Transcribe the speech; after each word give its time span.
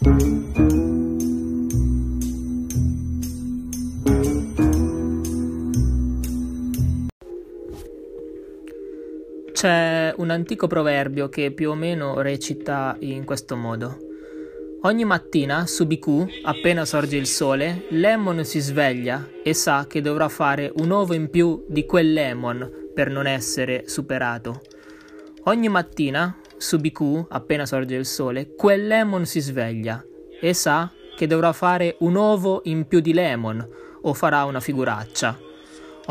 C'è 0.00 0.12
un 10.16 10.30
antico 10.30 10.68
proverbio 10.68 11.28
che 11.28 11.50
più 11.50 11.70
o 11.70 11.74
meno 11.74 12.20
recita 12.20 12.96
in 13.00 13.24
questo 13.24 13.56
modo. 13.56 13.98
Ogni 14.82 15.04
mattina 15.04 15.66
su 15.66 15.84
Biku, 15.84 16.24
appena 16.44 16.84
sorge 16.84 17.16
il 17.16 17.26
sole, 17.26 17.86
Lemon 17.88 18.44
si 18.44 18.60
sveglia 18.60 19.28
e 19.42 19.52
sa 19.52 19.86
che 19.88 20.00
dovrà 20.00 20.28
fare 20.28 20.70
un 20.76 20.90
uovo 20.90 21.14
in 21.14 21.28
più 21.28 21.64
di 21.68 21.84
quel 21.84 22.12
lemon 22.12 22.90
per 22.94 23.10
non 23.10 23.26
essere 23.26 23.88
superato. 23.88 24.60
Ogni 25.46 25.68
mattina 25.68 26.38
su 26.58 26.78
Biku, 26.78 27.26
appena 27.30 27.64
sorge 27.64 27.94
il 27.94 28.04
sole, 28.04 28.54
quel 28.54 28.86
lemon 28.86 29.24
si 29.24 29.40
sveglia 29.40 30.04
e 30.40 30.52
sa 30.52 30.92
che 31.16 31.26
dovrà 31.26 31.52
fare 31.52 31.96
un 32.00 32.14
uovo 32.14 32.60
in 32.64 32.86
più 32.86 33.00
di 33.00 33.12
lemon 33.12 33.66
o 34.02 34.14
farà 34.14 34.44
una 34.44 34.60
figuraccia. 34.60 35.46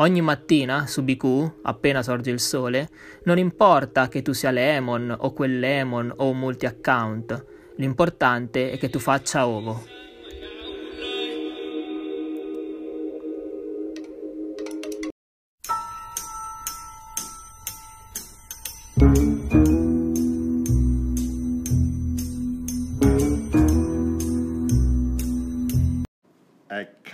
Ogni 0.00 0.20
mattina 0.20 0.86
su 0.86 1.02
BQ, 1.02 1.50
appena 1.62 2.02
sorge 2.02 2.30
il 2.30 2.38
sole, 2.38 2.88
non 3.24 3.36
importa 3.36 4.06
che 4.06 4.22
tu 4.22 4.32
sia 4.32 4.52
Lemon 4.52 5.12
o 5.18 5.32
quel 5.32 5.58
Lemon 5.58 6.12
o 6.18 6.30
un 6.30 6.38
multi-account, 6.38 7.44
l'importante 7.76 8.70
è 8.70 8.78
che 8.78 8.90
tu 8.90 9.00
faccia 9.00 9.48
ovo. 9.48 9.97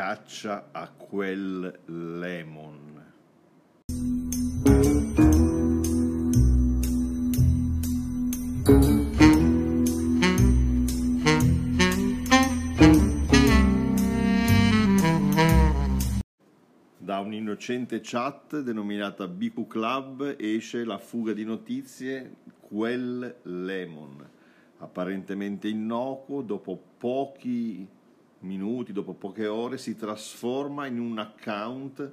Caccia 0.06 0.68
a 0.70 0.86
quel 0.90 1.80
lemon. 1.86 3.02
Da 16.98 17.20
un'innocente 17.20 18.00
chat 18.02 18.60
denominata 18.60 19.26
BQ 19.26 19.66
Club 19.66 20.36
esce 20.38 20.84
la 20.84 20.98
fuga 20.98 21.32
di 21.32 21.44
notizie 21.44 22.34
Quel 22.60 23.36
Lemon, 23.44 24.22
apparentemente 24.80 25.68
innocuo, 25.68 26.42
dopo 26.42 26.78
pochi 26.98 27.93
minuti, 28.44 28.92
dopo 28.92 29.14
poche 29.14 29.46
ore, 29.46 29.78
si 29.78 29.96
trasforma 29.96 30.86
in 30.86 31.00
un 31.00 31.18
account 31.18 32.12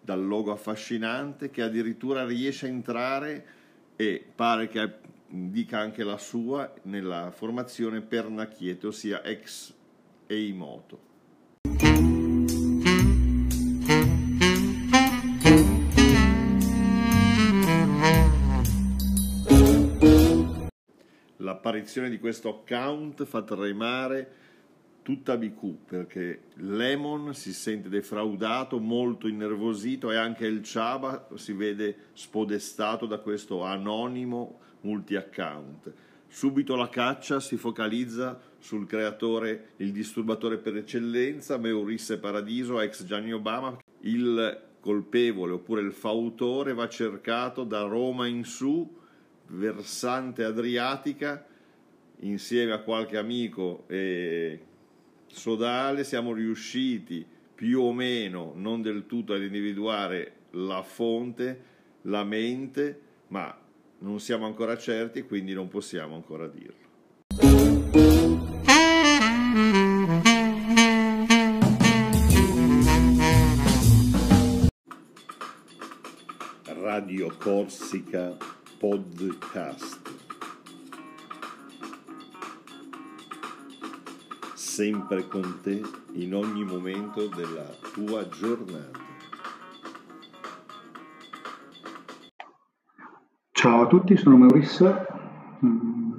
dal 0.00 0.24
logo 0.24 0.52
affascinante 0.52 1.50
che 1.50 1.62
addirittura 1.62 2.24
riesce 2.24 2.66
a 2.66 2.70
entrare 2.70 3.46
e 3.96 4.24
pare 4.34 4.68
che 4.68 4.98
dica 5.28 5.78
anche 5.78 6.04
la 6.04 6.18
sua 6.18 6.72
nella 6.82 7.30
formazione 7.30 8.00
Pernacchiete, 8.00 8.86
ossia 8.86 9.22
ex 9.22 9.74
Eimoto. 10.26 11.10
L'apparizione 21.36 22.08
di 22.08 22.18
questo 22.18 22.48
account 22.48 23.24
fa 23.24 23.42
tremare 23.42 24.40
tutta 25.02 25.36
BQ 25.36 25.84
perché 25.86 26.42
Lemon 26.54 27.34
si 27.34 27.52
sente 27.52 27.88
defraudato, 27.88 28.78
molto 28.78 29.26
innervosito 29.26 30.10
e 30.10 30.16
anche 30.16 30.46
il 30.46 30.60
Chaba 30.62 31.28
si 31.34 31.52
vede 31.52 31.96
spodestato 32.12 33.06
da 33.06 33.18
questo 33.18 33.62
anonimo 33.62 34.60
multi-account. 34.82 35.92
Subito 36.28 36.76
la 36.76 36.88
caccia 36.88 37.40
si 37.40 37.56
focalizza 37.56 38.40
sul 38.58 38.86
creatore, 38.86 39.72
il 39.76 39.92
disturbatore 39.92 40.56
per 40.56 40.76
eccellenza, 40.76 41.58
Meurisse 41.58 42.18
Paradiso, 42.18 42.80
ex 42.80 43.04
Gianni 43.04 43.32
Obama. 43.32 43.76
Il 44.00 44.60
colpevole 44.80 45.52
oppure 45.52 45.82
il 45.82 45.92
fautore 45.92 46.72
va 46.72 46.88
cercato 46.88 47.64
da 47.64 47.82
Roma 47.82 48.26
in 48.26 48.44
su, 48.44 48.98
versante 49.48 50.44
adriatica, 50.44 51.46
insieme 52.20 52.72
a 52.72 52.80
qualche 52.80 53.18
amico 53.18 53.84
e 53.88 54.60
sodale 55.32 56.04
siamo 56.04 56.32
riusciti 56.32 57.26
più 57.54 57.80
o 57.80 57.92
meno, 57.92 58.52
non 58.54 58.82
del 58.82 59.06
tutto, 59.06 59.32
ad 59.34 59.42
individuare 59.42 60.32
la 60.50 60.82
fonte, 60.82 61.64
la 62.02 62.22
mente, 62.24 63.00
ma 63.28 63.56
non 63.98 64.20
siamo 64.20 64.46
ancora 64.46 64.76
certi, 64.76 65.22
quindi 65.22 65.54
non 65.54 65.68
possiamo 65.68 66.14
ancora 66.14 66.46
dirlo. 66.48 66.80
Radio 76.64 77.34
Corsica 77.38 78.36
Podcast. 78.78 80.01
Sempre 84.62 85.26
con 85.26 85.60
te 85.60 85.82
in 86.12 86.34
ogni 86.34 86.64
momento 86.64 87.26
della 87.26 87.68
tua 87.92 88.26
giornata. 88.28 89.00
Ciao 93.50 93.82
a 93.82 93.86
tutti, 93.88 94.16
sono 94.16 94.36
Maurice. 94.36 95.06
Mm, 95.66 96.12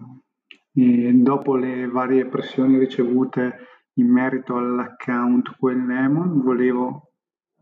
e 0.74 1.14
dopo 1.14 1.56
le 1.56 1.88
varie 1.88 2.28
pressioni 2.28 2.78
ricevute 2.78 3.60
in 3.94 4.12
merito 4.12 4.58
all'account 4.58 5.56
Quel 5.58 5.86
Lemon, 5.86 6.42
volevo 6.44 7.14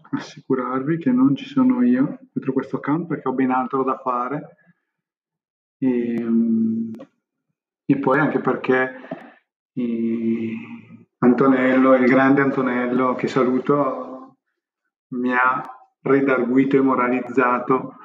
assicurarvi 0.09 0.97
che 0.97 1.11
non 1.11 1.35
ci 1.35 1.45
sono 1.45 1.83
io 1.83 2.19
dietro 2.33 2.51
questo 2.51 2.77
account 2.77 3.05
perché 3.05 3.29
ho 3.29 3.33
ben 3.33 3.51
altro 3.51 3.83
da 3.83 3.97
fare. 3.97 4.57
E, 5.77 6.19
mm, 6.19 6.93
e 7.85 7.97
poi 7.99 8.19
anche 8.19 8.39
perché 8.39 9.29
Antonello, 11.19 11.95
il 11.95 12.05
grande 12.05 12.41
Antonello, 12.41 13.15
che 13.15 13.27
saluto, 13.27 14.37
mi 15.09 15.33
ha 15.33 15.63
redarguito 16.01 16.77
e 16.77 16.81
moralizzato 16.81 17.95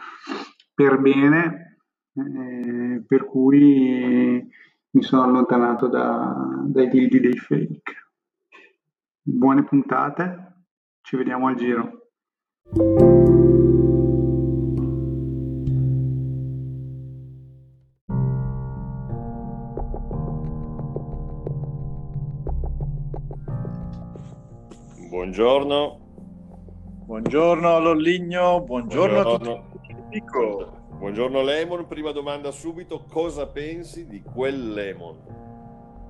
per 0.74 0.98
bene 0.98 1.78
eh, 2.14 3.02
per 3.06 3.24
cui 3.24 4.46
mi 4.90 5.02
sono 5.02 5.22
allontanato 5.22 5.88
da, 5.88 6.34
dai 6.64 6.90
lidi 6.90 7.20
dei 7.20 7.36
fake. 7.36 7.94
Buone 9.22 9.64
puntate, 9.64 10.64
ci 11.02 11.16
vediamo 11.16 11.48
al 11.48 11.56
giro. 11.56 12.10
Buongiorno. 25.16 25.98
Buongiorno 27.06 27.78
Lolligno, 27.78 28.60
buongiorno, 28.60 29.22
Buongiorno. 29.22 29.50
a 29.50 29.62
tutti. 29.70 30.22
Buongiorno 30.98 31.40
Lemon, 31.40 31.86
prima 31.86 32.12
domanda 32.12 32.50
subito, 32.50 33.06
cosa 33.10 33.46
pensi 33.46 34.06
di 34.06 34.20
quel 34.20 34.74
Lemon? 34.74 35.16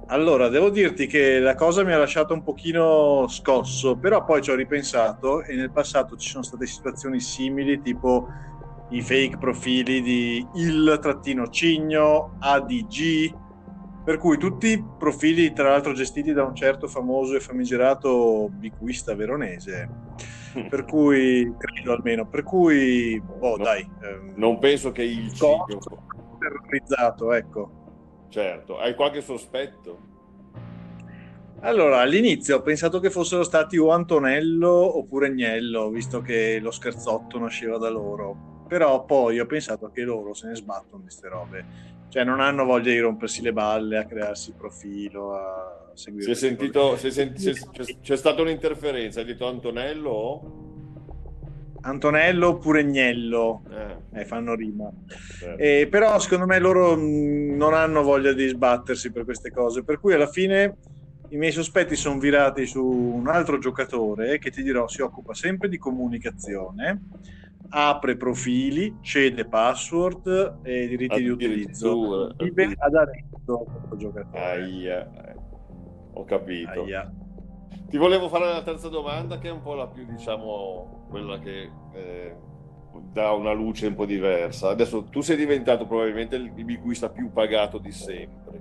Allora, 0.08 0.48
devo 0.48 0.70
dirti 0.70 1.06
che 1.06 1.38
la 1.38 1.54
cosa 1.54 1.84
mi 1.84 1.92
ha 1.92 1.98
lasciato 1.98 2.34
un 2.34 2.42
pochino 2.42 3.28
scosso, 3.28 3.94
però 3.96 4.24
poi 4.24 4.42
ci 4.42 4.50
ho 4.50 4.56
ripensato 4.56 5.40
e 5.42 5.54
nel 5.54 5.70
passato 5.70 6.16
ci 6.16 6.28
sono 6.28 6.42
state 6.42 6.66
situazioni 6.66 7.20
simili, 7.20 7.80
tipo 7.80 8.26
i 8.90 9.02
fake 9.02 9.38
profili 9.38 10.02
di 10.02 10.44
il-cigno, 10.54 12.34
ADG, 12.40 13.34
per 14.06 14.18
cui 14.18 14.38
tutti 14.38 14.80
profili 14.96 15.52
tra 15.52 15.70
l'altro 15.70 15.92
gestiti 15.92 16.32
da 16.32 16.44
un 16.44 16.54
certo 16.54 16.86
famoso 16.86 17.34
e 17.34 17.40
famigerato 17.40 18.48
bicuista 18.52 19.16
veronese, 19.16 19.88
per 20.70 20.84
cui 20.84 21.52
credo 21.58 21.92
almeno, 21.92 22.24
per 22.24 22.44
cui, 22.44 23.20
boh 23.20 23.56
No. 23.56 23.64
dai, 23.64 23.80
ehm, 23.80 24.34
Non 24.36 24.60
penso 24.60 24.92
che 24.92 25.02
il 25.02 25.32
cigno... 25.32 25.80
terrorizzato, 26.38 27.32
ecco. 27.32 27.70
Certo, 28.28 28.78
hai 28.78 28.94
qualche 28.94 29.22
sospetto? 29.22 29.98
Allora, 31.62 31.98
all'inizio 31.98 32.58
ho 32.58 32.62
pensato 32.62 33.00
che 33.00 33.10
fossero 33.10 33.42
stati 33.42 33.76
o 33.76 33.90
Antonello 33.90 34.98
oppure 34.98 35.26
Agnello, 35.26 35.88
visto 35.88 36.20
che 36.20 36.60
lo 36.60 36.70
scherzotto 36.70 37.40
nasceva 37.40 37.76
da 37.76 37.88
loro. 37.88 38.64
Però 38.68 39.04
poi 39.04 39.40
ho 39.40 39.46
pensato 39.46 39.90
che 39.90 40.02
loro 40.02 40.32
se 40.32 40.46
ne 40.46 40.54
sbattono 40.54 40.98
di 40.98 41.08
queste 41.08 41.28
robe. 41.28 41.66
Cioè 42.08 42.24
non 42.24 42.40
hanno 42.40 42.64
voglia 42.64 42.90
di 42.90 42.98
rompersi 42.98 43.42
le 43.42 43.52
balle, 43.52 43.98
a 43.98 44.04
crearsi 44.04 44.52
profilo, 44.52 45.34
a 45.34 45.90
seguire. 45.94 46.24
Si 46.24 46.30
è 46.44 46.48
sentito, 46.48 46.96
si 46.96 47.06
è 47.08 47.10
senti, 47.10 47.52
c'è, 47.52 47.84
c'è 48.00 48.16
stata 48.16 48.42
un'interferenza, 48.42 49.20
hai 49.20 49.26
detto 49.26 49.46
Antonello? 49.46 50.64
Antonello 51.82 52.48
oppure 52.48 52.84
Gnello, 52.84 53.62
eh. 53.70 54.20
Eh, 54.20 54.24
fanno 54.24 54.54
rima. 54.54 54.90
Certo. 55.38 55.62
Eh, 55.62 55.86
però 55.88 56.18
secondo 56.18 56.46
me 56.46 56.58
loro 56.58 56.96
mh, 56.96 57.54
non 57.56 57.74
hanno 57.74 58.02
voglia 58.02 58.32
di 58.32 58.48
sbattersi 58.48 59.12
per 59.12 59.24
queste 59.24 59.50
cose, 59.50 59.84
per 59.84 60.00
cui 60.00 60.12
alla 60.12 60.26
fine 60.26 60.76
i 61.30 61.36
miei 61.36 61.52
sospetti 61.52 61.96
sono 61.96 62.18
virati 62.18 62.66
su 62.66 62.84
un 62.84 63.28
altro 63.28 63.58
giocatore 63.58 64.38
che 64.38 64.50
ti 64.50 64.62
dirò 64.62 64.86
si 64.88 65.02
occupa 65.02 65.34
sempre 65.34 65.68
di 65.68 65.78
comunicazione, 65.78 67.02
apre 67.68 68.16
profili, 68.16 68.96
cede 69.00 69.46
password 69.46 70.58
e 70.62 70.88
diritti 70.88 71.22
di 71.22 71.28
utilizzo. 71.28 72.34
Vive 72.36 72.74
ad 72.76 72.94
giocatore. 73.96 74.40
Aia. 74.40 75.34
Ho 76.12 76.24
capito. 76.24 76.82
Aia. 76.82 77.12
Ti 77.88 77.96
volevo 77.98 78.28
fare 78.28 78.46
la 78.46 78.62
terza 78.62 78.88
domanda 78.88 79.38
che 79.38 79.48
è 79.48 79.52
un 79.52 79.62
po' 79.62 79.74
la 79.74 79.86
più, 79.86 80.04
diciamo, 80.06 81.06
quella 81.08 81.38
che 81.38 81.70
eh, 81.94 82.36
dà 83.12 83.32
una 83.32 83.52
luce 83.52 83.86
un 83.86 83.94
po' 83.94 84.06
diversa. 84.06 84.70
Adesso 84.70 85.04
tu 85.04 85.20
sei 85.20 85.36
diventato 85.36 85.86
probabilmente 85.86 86.36
il 86.36 86.50
bicuista 86.50 87.10
più 87.10 87.30
pagato 87.30 87.78
di 87.78 87.92
sempre 87.92 88.55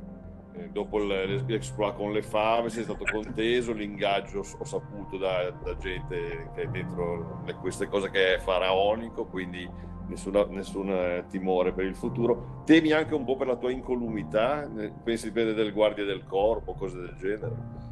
dopo 0.71 0.97
l'exploit 0.99 1.95
con 1.95 2.11
le 2.11 2.21
fave 2.21 2.69
sei 2.69 2.83
stato 2.83 3.05
conteso, 3.09 3.73
l'ingaggio 3.73 4.39
ho 4.39 4.63
saputo 4.63 5.17
da, 5.17 5.51
da 5.51 5.75
gente 5.77 6.49
che 6.53 6.61
è 6.63 6.67
dentro 6.67 7.41
le, 7.45 7.53
queste 7.55 7.87
cose 7.87 8.09
che 8.09 8.35
è 8.35 8.39
faraonico, 8.39 9.25
quindi 9.25 9.69
nessun 10.07 10.89
eh, 10.89 11.25
timore 11.29 11.73
per 11.73 11.85
il 11.85 11.95
futuro. 11.95 12.61
Temi 12.65 12.91
anche 12.91 13.15
un 13.15 13.25
po' 13.25 13.35
per 13.35 13.47
la 13.47 13.55
tua 13.55 13.71
incolumità? 13.71 14.69
Pensi 15.03 15.31
di 15.31 15.53
del 15.53 15.73
guardia 15.73 16.05
del 16.05 16.23
corpo, 16.25 16.73
cose 16.73 16.99
del 16.99 17.15
genere? 17.17 17.83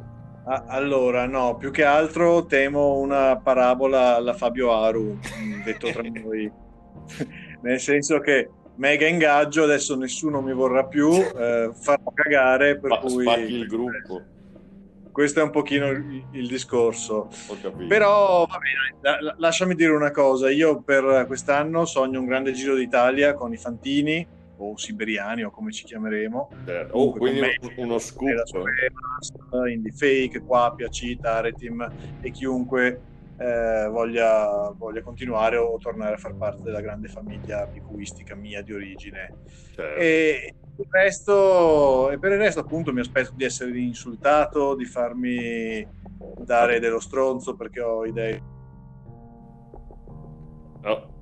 allora, 0.44 1.26
no, 1.26 1.56
più 1.56 1.70
che 1.70 1.84
altro 1.84 2.44
temo 2.44 2.98
una 2.98 3.38
parabola 3.38 4.16
alla 4.16 4.34
Fabio 4.34 4.72
Aru, 4.72 5.18
detto 5.64 5.90
tra 5.90 6.02
noi, 6.04 6.52
nel 7.62 7.80
senso 7.80 8.20
che 8.20 8.50
mega 8.76 9.06
ingaggio, 9.06 9.64
adesso 9.64 9.96
nessuno 9.96 10.40
mi 10.40 10.52
vorrà 10.52 10.84
più, 10.84 11.10
eh, 11.12 11.70
farò 11.74 12.12
cagare, 12.14 12.78
per 12.78 12.90
Ma, 12.90 12.98
cui... 12.98 13.26
Il 13.26 13.66
gruppo. 13.66 14.22
Questo 15.10 15.38
è 15.38 15.42
un 15.44 15.50
pochino 15.50 15.90
il, 15.90 16.24
il 16.32 16.48
discorso. 16.48 17.28
Però, 17.86 18.46
va 18.46 18.58
bene, 18.58 19.20
la, 19.20 19.34
lasciami 19.38 19.76
dire 19.76 19.92
una 19.92 20.10
cosa, 20.10 20.50
io 20.50 20.82
per 20.82 21.24
quest'anno 21.26 21.84
sogno 21.84 22.18
un 22.18 22.26
grande 22.26 22.52
giro 22.52 22.74
d'Italia 22.74 23.34
con 23.34 23.52
i 23.52 23.56
Fantini, 23.56 24.26
o 24.56 24.76
siberiani 24.76 25.44
o 25.44 25.50
come 25.50 25.72
ci 25.72 25.84
chiameremo. 25.84 26.50
Certo. 26.64 26.96
Oh, 26.96 27.10
quindi 27.12 27.40
me, 27.40 27.58
uno 27.76 27.98
scoop. 27.98 28.30
Indie 29.68 29.92
Fake, 29.92 30.40
Quapia, 30.40 30.88
Cita, 30.88 31.34
Aretim 31.36 31.90
e 32.20 32.30
chiunque 32.30 33.00
eh, 33.36 33.88
voglia, 33.90 34.72
voglia, 34.76 35.02
continuare 35.02 35.56
o 35.56 35.76
tornare 35.78 36.14
a 36.14 36.18
far 36.18 36.34
parte 36.34 36.62
della 36.62 36.80
grande 36.80 37.08
famiglia 37.08 37.66
picuistica 37.66 38.34
mia 38.34 38.62
di 38.62 38.72
origine. 38.72 39.32
Certo. 39.72 40.00
E, 40.00 40.54
resto, 40.88 42.10
e 42.10 42.18
per 42.18 42.32
il 42.32 42.38
resto, 42.38 42.60
appunto, 42.60 42.92
mi 42.92 43.00
aspetto 43.00 43.32
di 43.34 43.44
essere 43.44 43.76
insultato, 43.78 44.74
di 44.74 44.84
farmi 44.84 45.86
dare 46.44 46.78
dello 46.78 47.00
stronzo 47.00 47.56
perché 47.56 47.80
ho 47.80 48.04
idee. 48.04 48.42
No, 50.82 51.18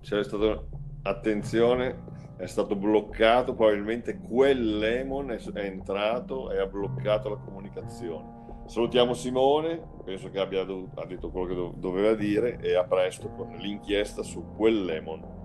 c'è 0.00 0.24
stato 0.24 0.68
attenzione, 1.02 2.02
è 2.36 2.46
stato 2.46 2.74
bloccato, 2.74 3.54
probabilmente 3.54 4.18
quel 4.18 4.78
Lemon 4.78 5.30
è, 5.30 5.38
è 5.52 5.64
entrato 5.64 6.50
e 6.50 6.58
ha 6.58 6.66
bloccato 6.66 7.28
la 7.28 7.36
comunicazione. 7.36 8.39
Salutiamo 8.70 9.14
Simone, 9.14 9.82
penso 10.04 10.30
che 10.30 10.38
abbia 10.38 10.60
ha 10.60 11.04
detto 11.04 11.30
quello 11.30 11.72
che 11.72 11.80
doveva 11.80 12.14
dire 12.14 12.60
e 12.60 12.76
a 12.76 12.84
presto 12.84 13.28
con 13.28 13.56
l'inchiesta 13.56 14.22
su 14.22 14.54
quel 14.56 14.84
Lemon. 14.84 15.39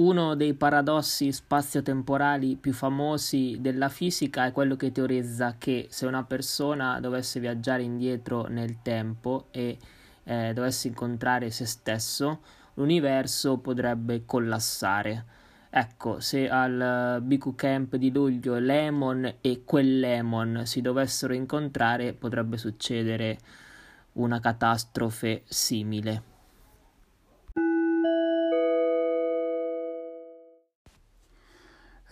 Uno 0.00 0.34
dei 0.34 0.54
paradossi 0.54 1.30
spazio-temporali 1.30 2.56
più 2.56 2.72
famosi 2.72 3.58
della 3.60 3.90
fisica 3.90 4.46
è 4.46 4.52
quello 4.52 4.74
che 4.74 4.92
teorizza 4.92 5.56
che 5.58 5.88
se 5.90 6.06
una 6.06 6.24
persona 6.24 6.98
dovesse 7.00 7.38
viaggiare 7.38 7.82
indietro 7.82 8.46
nel 8.46 8.80
tempo 8.80 9.48
e 9.50 9.76
eh, 10.24 10.52
dovesse 10.54 10.88
incontrare 10.88 11.50
se 11.50 11.66
stesso, 11.66 12.40
l'universo 12.74 13.58
potrebbe 13.58 14.24
collassare. 14.24 15.26
Ecco, 15.68 16.18
se 16.18 16.48
al 16.48 17.20
BQ 17.20 17.54
Camp 17.54 17.96
di 17.96 18.10
luglio 18.10 18.58
Lemon 18.58 19.34
e 19.42 19.64
quel 19.66 19.98
Lemon 19.98 20.62
si 20.64 20.80
dovessero 20.80 21.34
incontrare, 21.34 22.14
potrebbe 22.14 22.56
succedere 22.56 23.38
una 24.12 24.40
catastrofe 24.40 25.42
simile. 25.44 26.29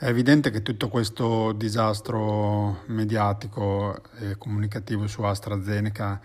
È 0.00 0.06
evidente 0.06 0.50
che 0.50 0.62
tutto 0.62 0.89
questo 0.89 1.50
disastro 1.50 2.85
mediatico 2.87 4.00
e 4.21 4.37
comunicativo 4.39 5.09
su 5.09 5.23
AstraZeneca 5.23 6.21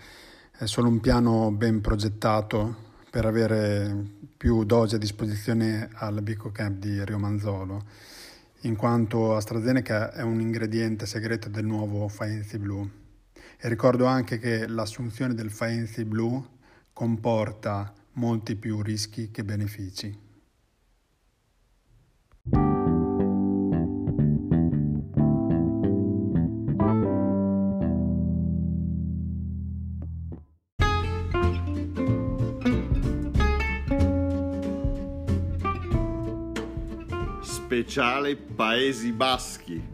è 0.56 0.64
solo 0.66 0.86
un 0.86 1.00
piano 1.00 1.50
ben 1.50 1.80
progettato 1.80 2.92
per 3.10 3.26
avere 3.26 3.92
più 4.36 4.62
dosi 4.62 4.94
a 4.94 4.98
disposizione 4.98 5.88
al 5.94 6.22
Bico 6.22 6.52
Camp 6.52 6.78
di 6.78 7.04
Rio 7.04 7.18
Manzolo, 7.18 7.82
in 8.60 8.76
quanto 8.76 9.34
AstraZeneca 9.34 10.12
è 10.12 10.22
un 10.22 10.40
ingrediente 10.40 11.04
segreto 11.04 11.48
del 11.48 11.66
nuovo 11.66 12.06
Faenzi 12.06 12.58
Blue. 12.58 12.88
E 13.58 13.68
ricordo 13.68 14.04
anche 14.04 14.38
che 14.38 14.68
l'assunzione 14.68 15.34
del 15.34 15.50
Faenzi 15.50 16.04
Blue 16.04 16.40
comporta 16.92 17.92
molti 18.12 18.54
più 18.54 18.82
rischi 18.82 19.32
che 19.32 19.42
benefici. 19.42 20.23
Speciale 37.74 38.36
Paesi 38.36 39.10
Baschi. 39.10 39.93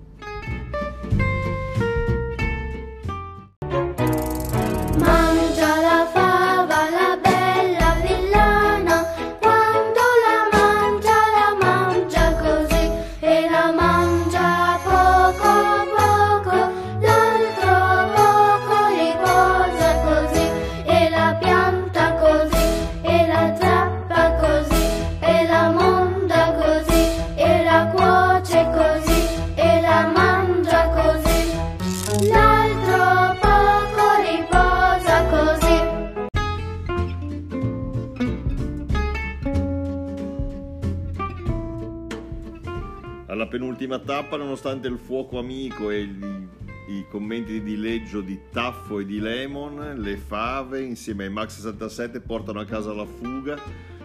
Tappa, 44.01 44.37
nonostante 44.37 44.89
il 44.89 44.99
fuoco 44.99 45.39
amico 45.39 45.91
e 45.91 46.01
il, 46.01 46.49
i 46.89 47.07
commenti 47.09 47.53
di 47.53 47.63
dileggio 47.63 48.21
di 48.21 48.39
Taffo 48.51 48.99
e 48.99 49.05
di 49.05 49.21
Lemon, 49.21 49.95
le 49.99 50.17
fave 50.17 50.81
insieme 50.81 51.25
ai 51.25 51.31
Max 51.31 51.55
67 51.55 52.21
portano 52.21 52.59
a 52.59 52.65
casa 52.65 52.93
la 52.93 53.07
fuga, 53.07 53.57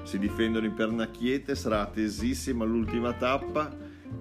si 0.04 0.20
difendono 0.20 0.68
in 0.68 0.76
pernacchiette, 0.76 1.56
sarà 1.56 1.82
attesissima 1.82 2.66
l'ultima 2.66 3.14
tappa. 3.14 3.76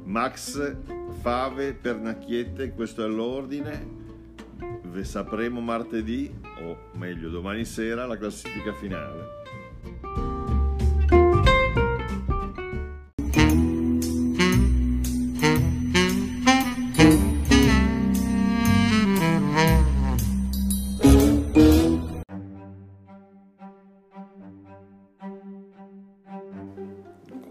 Max, 0.04 0.75
fave, 1.20 1.75
pernacchiette, 1.75 2.73
questo 2.73 3.04
è 3.04 3.08
l'ordine. 3.08 4.02
Ve 4.84 5.04
sapremo 5.04 5.61
martedì, 5.61 6.32
o 6.62 6.88
meglio 6.94 7.28
domani 7.28 7.66
sera, 7.66 8.06
la 8.06 8.16
classifica 8.16 8.73
finale. 8.73 9.42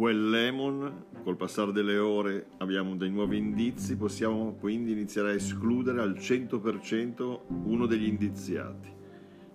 Quel 0.04 0.30
lemon, 0.30 1.06
col 1.24 1.38
passare 1.38 1.72
delle 1.72 1.98
ore 1.98 2.48
abbiamo 2.58 2.98
dei 2.98 3.10
nuovi 3.10 3.38
indizi, 3.38 3.96
possiamo 3.96 4.54
quindi 4.60 4.92
iniziare 4.92 5.30
a 5.30 5.34
escludere 5.36 6.02
al 6.02 6.16
100% 6.16 7.40
uno 7.64 7.86
degli 7.86 8.08
indiziati. 8.08 8.92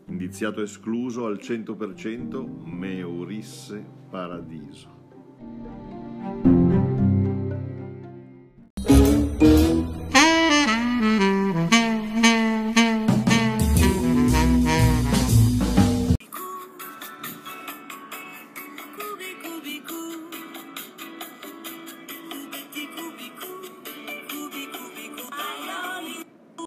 Indiziato 0.06 0.62
escluso 0.62 1.26
al 1.26 1.34
100% 1.34 2.64
Meurisse 2.64 3.84
Paradiso. 4.08 4.96